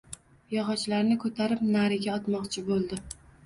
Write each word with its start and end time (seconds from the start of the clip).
Yog‘ochlarni 0.53 1.19
ko‘tarib 1.25 1.63
nariga 1.77 2.19
otmoqchi 2.19 2.69
bo‘ldi 2.75 3.05